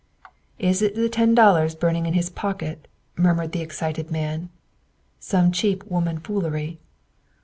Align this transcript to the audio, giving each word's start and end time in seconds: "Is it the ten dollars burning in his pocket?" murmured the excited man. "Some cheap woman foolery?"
"Is 0.57 0.81
it 0.81 0.95
the 0.95 1.07
ten 1.09 1.35
dollars 1.35 1.75
burning 1.75 2.07
in 2.07 2.15
his 2.15 2.31
pocket?" 2.31 2.87
murmured 3.15 3.51
the 3.51 3.61
excited 3.61 4.09
man. 4.09 4.49
"Some 5.19 5.51
cheap 5.51 5.83
woman 5.85 6.17
foolery?" 6.17 6.79